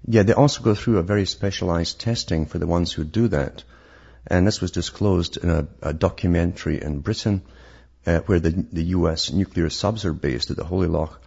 [0.06, 3.64] Yeah, they also go through a very specialized testing for the ones who do that.
[4.26, 7.42] And this was disclosed in a, a documentary in Britain
[8.06, 9.32] uh, where the, the U.S.
[9.32, 11.20] nuclear subs are based at the Holy Loch.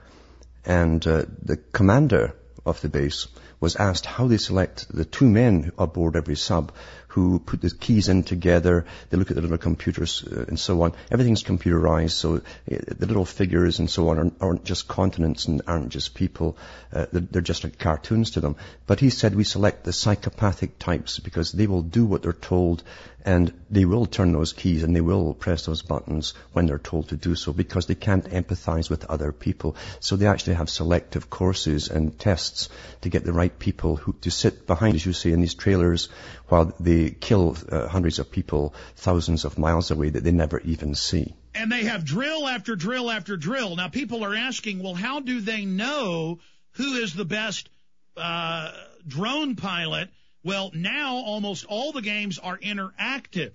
[0.66, 3.28] And uh, the commander of the base
[3.60, 6.72] was asked how they select the two men aboard every sub
[7.18, 8.86] who put the keys in together.
[9.10, 10.94] They look at the little computers uh, and so on.
[11.12, 15.90] Everything's computerized, so uh, the little figures and so on aren't, just continents and aren't
[15.90, 16.58] just people.
[16.94, 18.56] Uh, they're, they're, just like cartoons to them.
[18.86, 22.84] But he said we select the psychopathic types because they will do what they're told
[23.28, 27.10] and they will turn those keys and they will press those buttons when they're told
[27.10, 29.76] to do so because they can't empathize with other people.
[30.00, 32.70] So they actually have selective courses and tests
[33.02, 36.08] to get the right people who, to sit behind, as you say, in these trailers
[36.48, 40.96] while they kill uh, hundreds of people thousands of miles away that they never even
[40.96, 41.36] see.
[41.54, 43.76] And they have drill after drill after drill.
[43.76, 46.40] Now people are asking, well, how do they know
[46.76, 47.70] who is the best
[48.16, 48.72] uh,
[49.06, 50.08] drone pilot?
[50.48, 53.52] Well, now almost all the games are interactive.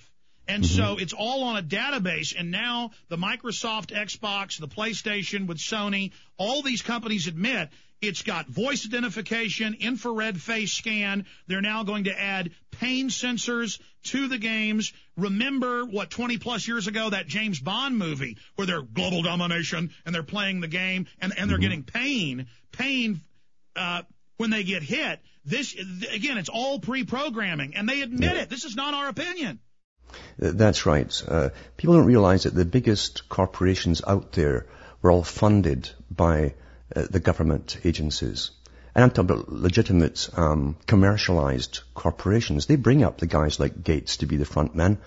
[0.47, 0.77] And mm-hmm.
[0.77, 2.35] so it's all on a database.
[2.39, 7.71] And now the Microsoft Xbox, the PlayStation with Sony, all these companies admit
[8.03, 11.25] it's got voice identification, infrared face scan.
[11.47, 14.93] They're now going to add pain sensors to the games.
[15.17, 20.15] Remember what 20 plus years ago, that James Bond movie where they're global domination and
[20.15, 21.63] they're playing the game and, and they're mm-hmm.
[21.63, 23.23] getting pain, pain,
[23.77, 24.03] uh,
[24.37, 25.21] when they get hit.
[25.45, 28.43] This, again, it's all pre-programming, and they admit yeah.
[28.43, 28.51] it.
[28.51, 29.59] This is not our opinion.
[30.39, 31.23] That's right.
[31.27, 34.67] Uh, people don't realize that the biggest corporations out there
[35.01, 36.55] were all funded by
[36.95, 38.51] uh, the government agencies.
[38.95, 42.67] And I'm talking about legitimate, um, commercialized corporations.
[42.67, 44.99] They bring up the guys like Gates to be the front men.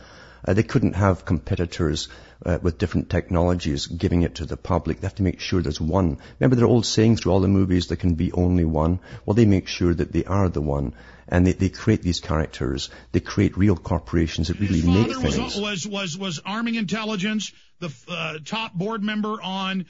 [0.43, 2.07] Uh, they couldn't have competitors
[2.45, 4.99] uh, with different technologies giving it to the public.
[4.99, 6.17] They have to make sure there's one.
[6.39, 8.99] Remember their old saying through all the movies, there can be only one?
[9.25, 10.93] Well, they make sure that they are the one.
[11.27, 12.89] And they, they create these characters.
[13.11, 15.37] They create real corporations that really make things.
[15.37, 19.85] Was, was, was, was arming intelligence, the uh, top board member on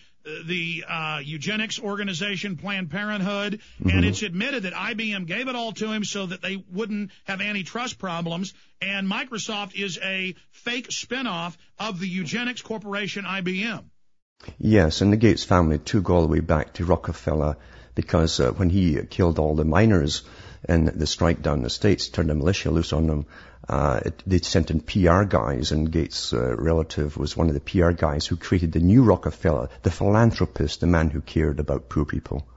[0.46, 3.90] the uh, eugenics organization Planned Parenthood, mm-hmm.
[3.90, 7.42] and it's admitted that IBM gave it all to him so that they wouldn't have
[7.42, 8.54] antitrust problems.
[8.82, 13.86] And Microsoft is a fake spinoff of the eugenics corporation IBM.
[14.58, 17.58] Yes, and the Gates family too go all the way back to Rockefeller
[17.96, 20.24] because uh, when he killed all the miners
[20.68, 23.26] in the strike down the States, turned a militia loose on them,
[23.68, 27.60] uh, it, they sent in PR guys, and Gates' uh, relative was one of the
[27.60, 32.06] PR guys who created the new Rockefeller, the philanthropist, the man who cared about poor
[32.06, 32.48] people.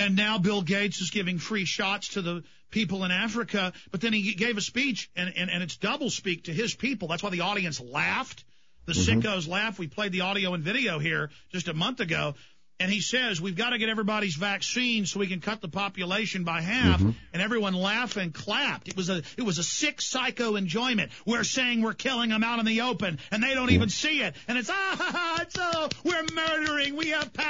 [0.00, 4.14] And now Bill Gates is giving free shots to the people in Africa, but then
[4.14, 7.08] he gave a speech, and, and, and it's double speak to his people.
[7.08, 8.44] That's why the audience laughed.
[8.86, 9.20] The mm-hmm.
[9.20, 9.78] sickos laughed.
[9.78, 12.34] We played the audio and video here just a month ago
[12.80, 16.44] and he says we've got to get everybody's vaccine so we can cut the population
[16.44, 16.98] by half.
[16.98, 17.10] Mm-hmm.
[17.34, 18.88] And everyone laughed and clapped.
[18.88, 21.12] It was a it was a sick psycho enjoyment.
[21.26, 23.74] We're saying we're killing them out in the open, and they don't yeah.
[23.74, 24.34] even see it.
[24.48, 25.38] And it's ah ha ha.
[25.42, 26.96] It's oh we're murdering.
[26.96, 27.49] We have power,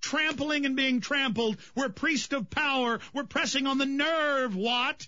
[0.00, 1.56] trampling and being trampled.
[1.74, 3.00] We're priest of power.
[3.12, 4.56] We're pressing on the nerve.
[4.56, 5.06] What?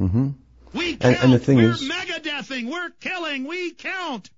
[0.00, 0.30] Mm-hmm.
[0.72, 1.04] We count.
[1.04, 2.70] And, and the thing we're is, mega deathing.
[2.70, 3.44] We're killing.
[3.44, 4.30] We count.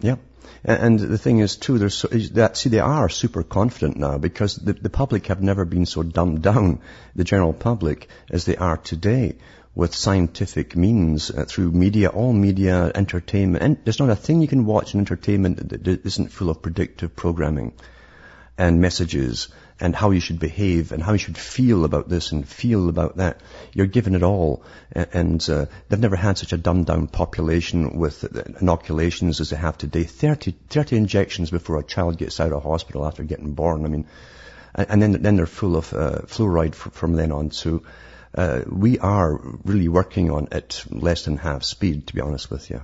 [0.00, 0.16] Yeah.
[0.64, 4.56] And the thing is too, there's so, that, see, they are super confident now because
[4.56, 6.80] the, the public have never been so dumbed down,
[7.14, 9.36] the general public, as they are today
[9.74, 13.64] with scientific means uh, through media, all media, entertainment.
[13.64, 17.16] And there's not a thing you can watch in entertainment that isn't full of predictive
[17.16, 17.72] programming
[18.58, 19.48] and messages
[19.80, 23.16] and how you should behave and how you should feel about this and feel about
[23.16, 23.40] that.
[23.72, 24.62] You're given it all.
[24.92, 28.24] And uh, they've never had such a dumbed down population with
[28.60, 30.04] inoculations as they have today.
[30.04, 33.84] 30, 30 injections before a child gets out of hospital after getting born.
[33.84, 34.06] I mean,
[34.74, 37.50] and then, then they're full of uh, fluoride from then on.
[37.50, 37.82] So
[38.34, 42.70] uh, we are really working on at less than half speed, to be honest with
[42.70, 42.82] you.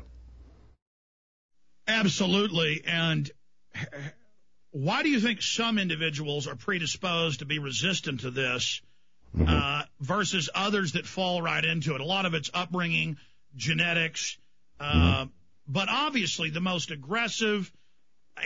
[1.87, 2.83] Absolutely.
[2.87, 3.31] And
[4.79, 8.81] why do you think some individuals are predisposed to be resistant to this
[9.37, 9.49] mm-hmm.
[9.49, 12.01] uh, versus others that fall right into it?
[12.01, 13.17] A lot of it's upbringing,
[13.57, 14.39] genetics,
[14.79, 15.31] uh, mm-hmm.
[15.67, 17.73] but obviously the most aggressive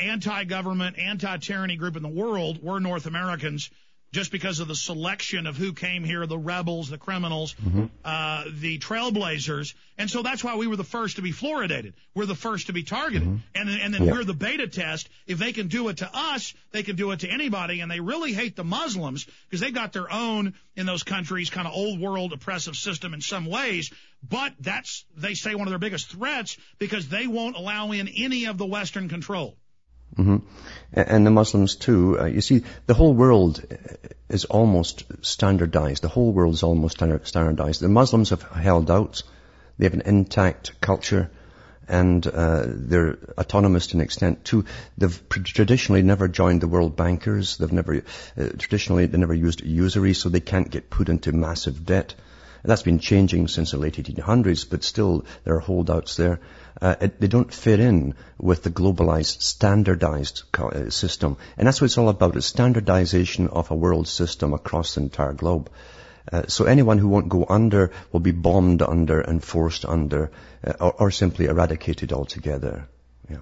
[0.00, 3.68] anti-government, anti-tyranny group in the world were North Americans
[4.12, 7.86] just because of the selection of who came here, the rebels, the criminals, mm-hmm.
[8.04, 9.74] uh, the trailblazers.
[9.96, 11.94] And so that's why we were the first to be fluoridated.
[12.14, 13.26] We're the first to be targeted.
[13.26, 13.36] Mm-hmm.
[13.54, 15.08] And, and then we're the beta test.
[15.26, 17.80] If they can do it to us, they can do it to anybody.
[17.80, 21.66] And they really hate the Muslims because they got their own in those countries kind
[21.66, 23.90] of old world oppressive system in some ways.
[24.28, 28.44] But that's, they say, one of their biggest threats because they won't allow in any
[28.44, 29.56] of the Western control.
[30.16, 30.36] Mm-hmm.
[30.92, 32.18] And the Muslims too.
[32.20, 33.64] Uh, you see, the whole world
[34.28, 36.02] is almost standardized.
[36.02, 37.80] The whole world is almost standardized.
[37.80, 39.22] The Muslims have held out.
[39.78, 41.30] They have an intact culture
[41.88, 44.64] and uh, they're autonomous to an extent too.
[44.96, 47.56] They've traditionally never joined the world bankers.
[47.56, 51.84] They've never, uh, traditionally, they never used usury, so they can't get put into massive
[51.84, 52.14] debt.
[52.62, 56.40] And that's been changing since the late 1800s, but still there are holdouts there.
[56.80, 61.36] Uh, it, they don't fit in with the globalized, standardized uh, system.
[61.56, 65.32] And that's what it's all about, is standardization of a world system across the entire
[65.32, 65.70] globe.
[66.32, 70.30] Uh, so anyone who won't go under will be bombed under and forced under,
[70.64, 72.88] uh, or, or, simply eradicated altogether.
[73.28, 73.38] Yeah.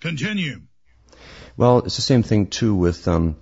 [0.00, 0.62] Continue.
[1.56, 3.36] Well, it's the same thing too with um,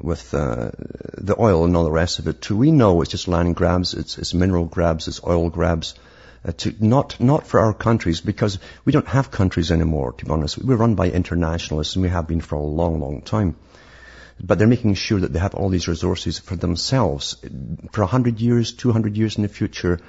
[0.00, 0.70] with uh,
[1.16, 2.56] the oil and all the rest of it too.
[2.56, 5.94] We know it's just land grabs, it's, it's mineral grabs, it's oil grabs.
[6.46, 10.12] Uh, to not not for our countries because we don't have countries anymore.
[10.12, 13.22] To be honest, we're run by internationalists and we have been for a long, long
[13.22, 13.56] time.
[14.38, 17.36] But they're making sure that they have all these resources for themselves
[17.92, 20.00] for a hundred years, two hundred years in the future.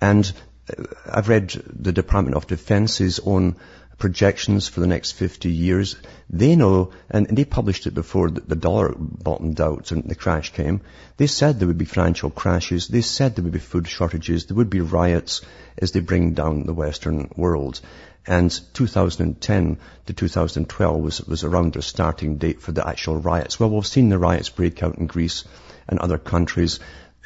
[0.00, 0.32] And
[0.76, 3.54] uh, I've read the Department of Defense's own
[3.98, 5.96] projections for the next 50 years.
[6.28, 10.82] They know, and, they published it before the, dollar bottomed out and the crash came.
[11.16, 12.88] They said there would be financial crashes.
[12.88, 14.46] They said there would be food shortages.
[14.46, 15.40] There would be riots
[15.78, 17.80] as they bring down the Western world.
[18.26, 23.60] And 2010 to 2012 was, was around the starting date for the actual riots.
[23.60, 25.44] Well, we've seen the riots break out in Greece
[25.88, 26.80] and other countries.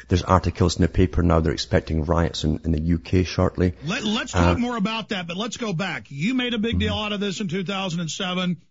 [0.07, 1.39] There's articles in the paper now.
[1.39, 3.73] They're expecting riots in, in the UK shortly.
[3.85, 6.05] Let, us talk uh, more about that, but let's go back.
[6.09, 6.79] You made a big mm-hmm.
[6.79, 8.61] deal out of this in 2007.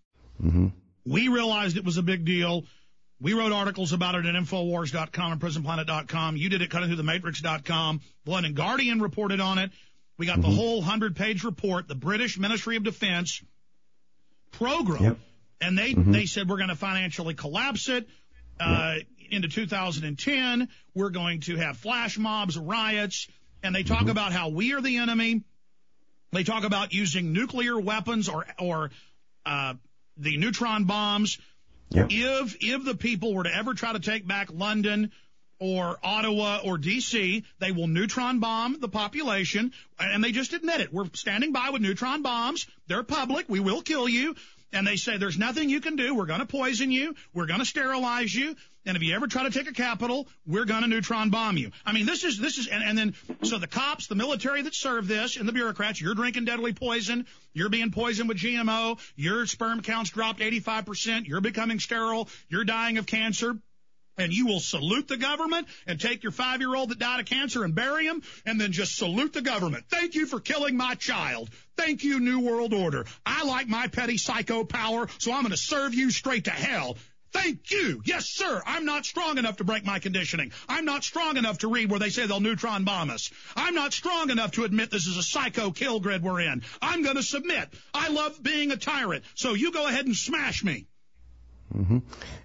[0.43, 0.67] Mm-hmm.
[1.05, 2.65] We realized it was a big deal.
[3.19, 6.37] We wrote articles about it at Infowars.com and PrisonPlanet.com.
[6.37, 8.01] You did it cutting through the Matrix.com.
[8.25, 9.71] London Guardian reported on it.
[10.17, 10.49] We got mm-hmm.
[10.49, 13.43] the whole 100 page report, the British Ministry of Defense
[14.51, 15.03] program.
[15.03, 15.17] Yep.
[15.61, 16.11] And they, mm-hmm.
[16.11, 18.07] they said we're going to financially collapse it.
[18.59, 18.95] Uh,
[19.31, 20.69] into 2010.
[20.93, 23.27] We're going to have flash mobs, riots,
[23.63, 24.09] and they talk mm-hmm.
[24.09, 25.43] about how we are the enemy.
[26.31, 28.91] They talk about using nuclear weapons or or
[29.45, 29.73] uh,
[30.17, 31.37] the neutron bombs.
[31.89, 32.07] Yeah.
[32.09, 35.11] If if the people were to ever try to take back London
[35.59, 40.93] or Ottawa or DC, they will neutron bomb the population, and they just admit it.
[40.93, 42.65] We're standing by with neutron bombs.
[42.87, 43.47] They're public.
[43.49, 44.35] We will kill you.
[44.73, 46.15] And they say there's nothing you can do.
[46.15, 47.15] We're going to poison you.
[47.33, 48.55] We're going to sterilize you.
[48.85, 51.71] And if you ever try to take a capital, we're going to neutron bomb you.
[51.85, 54.73] I mean, this is, this is, and, and then, so the cops, the military that
[54.73, 57.27] serve this, and the bureaucrats, you're drinking deadly poison.
[57.53, 58.97] You're being poisoned with GMO.
[59.15, 61.27] Your sperm counts dropped 85%.
[61.27, 62.27] You're becoming sterile.
[62.49, 63.55] You're dying of cancer
[64.17, 67.25] and you will salute the government and take your five year old that died of
[67.25, 69.85] cancer and bury him and then just salute the government.
[69.89, 71.49] Thank you for killing my child.
[71.77, 73.05] Thank you, New World Order.
[73.25, 76.97] I like my petty psycho power, so I'm going to serve you straight to hell.
[77.31, 78.01] Thank you.
[78.05, 78.61] Yes, sir.
[78.65, 80.51] I'm not strong enough to break my conditioning.
[80.67, 83.31] I'm not strong enough to read where they say they'll neutron bomb us.
[83.55, 86.61] I'm not strong enough to admit this is a psycho kill grid we're in.
[86.81, 87.69] I'm going to submit.
[87.93, 89.23] I love being a tyrant.
[89.35, 90.87] So you go ahead and smash me.
[91.75, 91.99] Mm-hmm.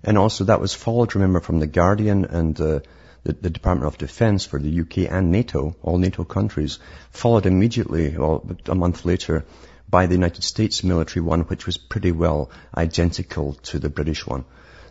[0.04, 2.80] And also that was followed, remember, from The Guardian and uh,
[3.24, 6.78] the, the Department of Defense for the UK and NATO, all NATO countries,
[7.10, 9.44] followed immediately, well, a month later,
[9.88, 14.44] by the United States military one, which was pretty well identical to the British one.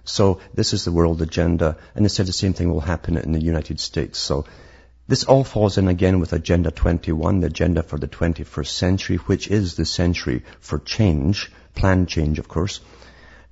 [0.04, 3.32] So this is the world agenda, and they said the same thing will happen in
[3.32, 4.20] the United States.
[4.20, 4.46] So
[5.08, 9.48] this all falls in again with Agenda 21, the agenda for the 21st century, which
[9.48, 12.82] is the century for change, planned change, of course.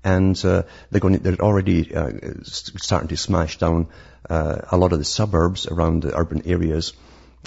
[0.04, 2.12] And uh, they're, going, they're already uh,
[2.44, 3.88] starting to smash down
[4.30, 6.94] uh, a lot of the suburbs around the urban areas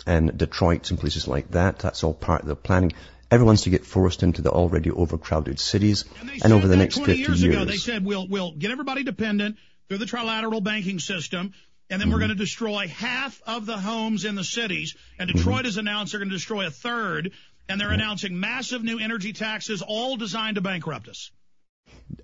[0.06, 1.78] and Detroit and places like that.
[1.78, 2.92] That's all part of the planning.
[3.30, 6.04] Everyone's to get forced into the already overcrowded cities.
[6.20, 9.02] And, and over the next 50 years, years ago, they said we'll we'll get everybody
[9.02, 9.56] dependent
[9.88, 11.52] through the trilateral banking system,
[11.90, 12.12] and then mm-hmm.
[12.12, 14.96] we're going to destroy half of the homes in the cities.
[15.18, 15.64] And Detroit mm-hmm.
[15.66, 17.32] has announced they're going to destroy a third,
[17.68, 18.00] and they're mm-hmm.
[18.00, 21.30] announcing massive new energy taxes, all designed to bankrupt us.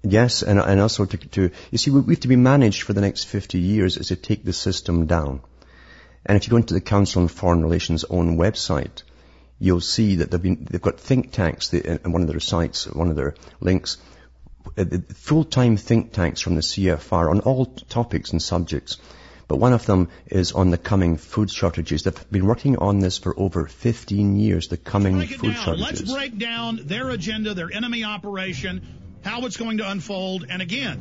[0.03, 3.01] Yes, and, and also to, to, you see, we have to be managed for the
[3.01, 5.41] next 50 years is to take the system down.
[6.25, 9.03] And if you go into the Council on Foreign Relations own website,
[9.59, 13.11] you'll see that they've, been, they've got think tanks in one of their sites, one
[13.11, 13.99] of their links,
[14.77, 14.85] uh,
[15.15, 18.99] full-time think tanks from the CFR on all topics and subjects.
[19.49, 22.05] But one of them is on the coming food shortages.
[22.05, 25.65] They've been working on this for over 15 years, the coming food down.
[25.65, 26.01] shortages.
[26.01, 30.47] Let's break down their agenda, their enemy operation, how it's going to unfold.
[30.49, 31.01] And again,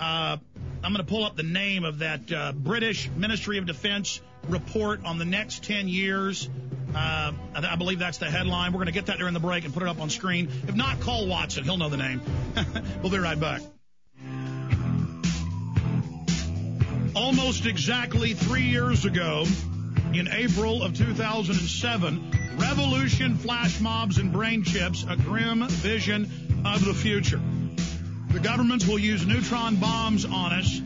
[0.00, 0.36] uh,
[0.84, 5.04] I'm going to pull up the name of that uh, British Ministry of Defense report
[5.04, 6.48] on the next 10 years.
[6.94, 8.72] Uh, I believe that's the headline.
[8.72, 10.48] We're going to get that during the break and put it up on screen.
[10.66, 11.64] If not, call Watson.
[11.64, 12.20] He'll know the name.
[13.02, 13.62] we'll be right back.
[17.14, 19.44] Almost exactly three years ago,
[20.12, 26.30] in April of 2007, revolution, flash mobs, and brain chips, a grim vision
[26.64, 27.40] of the future.
[28.30, 30.80] The governments will use neutron bombs on us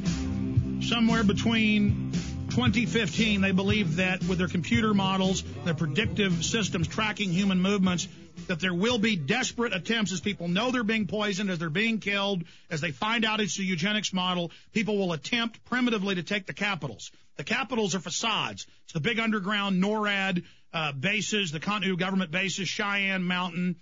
[0.88, 2.12] somewhere between
[2.56, 8.08] 2015, they believe that with their computer models, their predictive systems tracking human movements,
[8.46, 11.98] that there will be desperate attempts as people know they're being poisoned, as they're being
[11.98, 16.46] killed, as they find out it's a eugenics model, people will attempt primitively to take
[16.46, 17.10] the capitals.
[17.36, 18.66] The capitals are facades.
[18.84, 23.76] It's the big underground NORAD uh, bases, the Continental government bases, Cheyenne Mountain,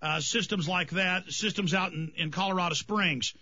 [0.00, 3.34] uh, systems like that, systems out in, in Colorado Springs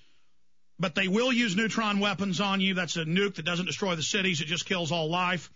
[0.79, 2.75] but they will use neutron weapons on you.
[2.75, 4.41] That's a nuke that doesn't destroy the cities.
[4.41, 5.51] It just kills all life.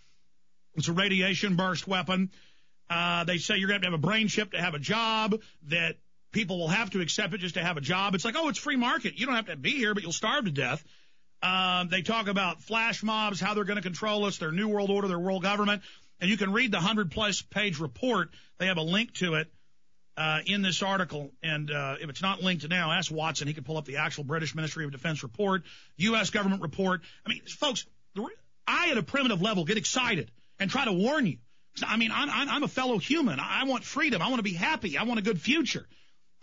[0.75, 2.31] It's a radiation burst weapon.
[2.89, 5.97] Uh, they say you're going to have, a brain chip to have a job that
[6.31, 8.15] people will have to accept it just to have a job.
[8.15, 9.17] It's like, oh, it's free market.
[9.17, 10.83] You don't have to be here, but you'll starve to death.
[11.43, 14.89] Um, they talk about flash mobs, how they're going to control us, their new world
[14.89, 15.81] order, their world government.
[16.19, 18.29] And you can read the 100 plus page report.
[18.59, 19.51] They have a link to it
[20.17, 23.47] uh, in this article, and uh, if it's not linked now, ask Watson.
[23.47, 25.63] He can pull up the actual British Ministry of Defense report,
[25.97, 26.29] U.S.
[26.29, 27.01] government report.
[27.25, 27.85] I mean, folks,
[28.67, 31.37] I at a primitive level get excited and try to warn you.
[31.85, 33.39] I mean, I'm, I'm a fellow human.
[33.39, 34.21] I want freedom.
[34.21, 34.97] I want to be happy.
[34.97, 35.87] I want a good future.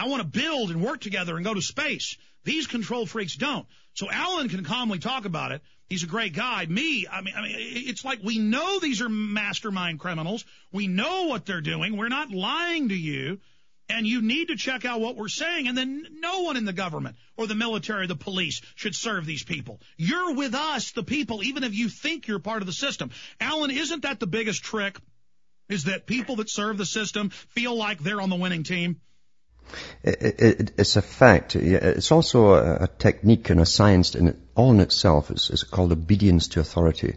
[0.00, 2.16] I want to build and work together and go to space.
[2.44, 3.66] These control freaks don't.
[3.94, 5.60] So Alan can calmly talk about it.
[5.88, 6.66] He's a great guy.
[6.66, 10.44] Me, I mean, I mean, it's like we know these are mastermind criminals.
[10.70, 11.96] We know what they're doing.
[11.96, 13.40] We're not lying to you.
[13.88, 15.66] And you need to check out what we're saying.
[15.66, 19.24] And then no one in the government or the military or the police should serve
[19.24, 19.80] these people.
[19.96, 23.10] You're with us, the people, even if you think you're part of the system.
[23.40, 24.98] Alan, isn't that the biggest trick?
[25.68, 29.00] Is that people that serve the system feel like they're on the winning team?
[30.02, 31.56] It, it, it's a fact.
[31.56, 35.30] It's also a, technique and a science in all in itself.
[35.30, 37.16] It's, it's called obedience to authority.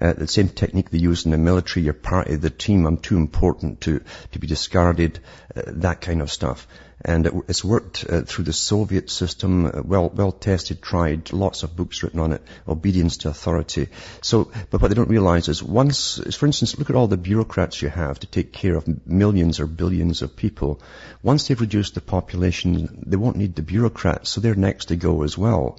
[0.00, 2.98] Uh, the same technique they use in the military, you're part of the team, I'm
[2.98, 5.20] too important to, to be discarded,
[5.54, 6.66] uh, that kind of stuff.
[7.02, 11.62] And it, it's worked uh, through the Soviet system, uh, well, well tested, tried, lots
[11.62, 13.88] of books written on it, obedience to authority.
[14.22, 17.82] So, but what they don't realize is once, for instance, look at all the bureaucrats
[17.82, 20.80] you have to take care of millions or billions of people.
[21.22, 25.22] Once they've reduced the population, they won't need the bureaucrats, so they're next to go
[25.24, 25.78] as well.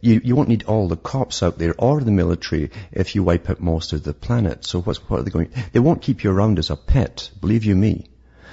[0.00, 3.48] You, you won't need all the cops out there or the military if you wipe
[3.48, 4.64] out most of the planet.
[4.64, 7.64] So what's, what are they going, they won't keep you around as a pet, believe
[7.64, 8.06] you me.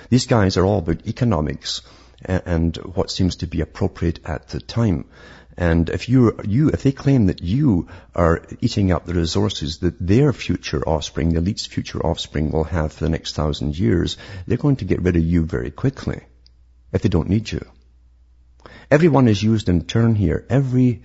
[0.09, 1.81] These guys are all about economics
[2.25, 5.05] and what seems to be appropriate at the time.
[5.55, 9.99] And if you, you, if they claim that you are eating up the resources that
[9.99, 14.17] their future offspring, the elite's future offspring will have for the next thousand years,
[14.47, 16.21] they're going to get rid of you very quickly
[16.91, 17.63] if they don't need you.
[18.89, 20.45] Everyone is used in turn here.
[20.49, 21.03] Every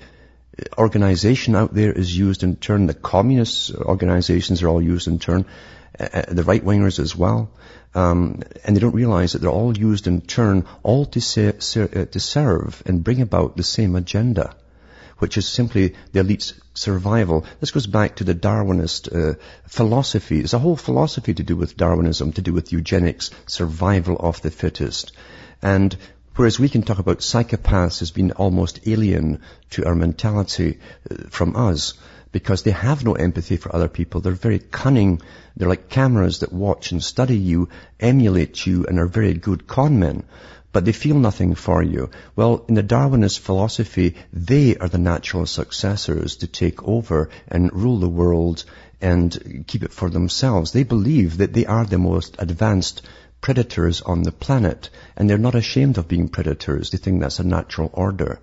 [0.76, 2.86] organization out there is used in turn.
[2.86, 5.44] The communist organizations are all used in turn.
[5.98, 7.50] Uh, the right wingers as well.
[7.92, 11.90] Um, and they don't realize that they're all used in turn, all to, ser- ser-
[11.92, 14.54] uh, to serve and bring about the same agenda,
[15.18, 17.46] which is simply the elite's survival.
[17.58, 19.34] This goes back to the Darwinist uh,
[19.66, 20.38] philosophy.
[20.38, 24.52] It's a whole philosophy to do with Darwinism, to do with eugenics, survival of the
[24.52, 25.10] fittest.
[25.62, 25.96] And
[26.36, 29.40] Whereas we can talk about psychopaths as being almost alien
[29.70, 30.78] to our mentality
[31.10, 31.94] uh, from us
[32.32, 34.20] because they have no empathy for other people.
[34.20, 35.22] They're very cunning.
[35.56, 37.68] They're like cameras that watch and study you,
[37.98, 40.24] emulate you, and are very good con men.
[40.70, 42.10] But they feel nothing for you.
[42.36, 47.98] Well, in the Darwinist philosophy, they are the natural successors to take over and rule
[47.98, 48.64] the world
[49.00, 50.72] and keep it for themselves.
[50.72, 53.02] They believe that they are the most advanced
[53.40, 56.90] predators on the planet, and they're not ashamed of being predators.
[56.90, 58.40] They think that's a natural order.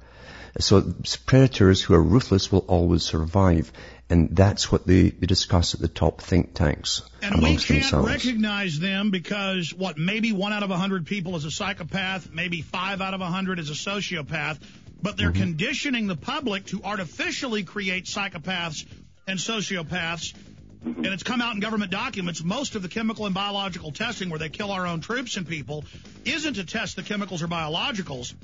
[0.59, 0.93] So
[1.25, 3.71] predators who are ruthless will always survive.
[4.09, 7.91] And that's what they, they discuss at the top think tanks and amongst we can't
[7.91, 8.07] themselves.
[8.07, 12.61] recognize them because what maybe one out of a hundred people is a psychopath, maybe
[12.61, 14.59] five out of a hundred is a sociopath,
[15.01, 15.41] but they're mm-hmm.
[15.41, 18.85] conditioning the public to artificially create psychopaths
[19.27, 20.35] and sociopaths.
[20.83, 22.43] And it's come out in government documents.
[22.43, 25.83] Most of the chemical and biological testing where they kill our own troops and people
[26.25, 28.35] isn't to test the chemicals or biologicals.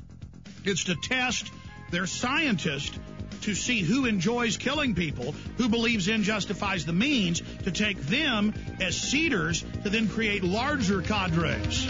[0.65, 1.51] It's to test
[1.91, 2.97] they're scientists
[3.41, 8.53] to see who enjoys killing people, who believes in justifies the means, to take them
[8.79, 11.87] as seeders to then create larger cadres.